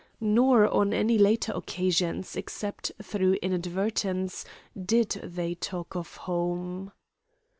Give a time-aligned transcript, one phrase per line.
[0.19, 6.91] Nor on any later occasions, except through inadvertence, did they talk of home.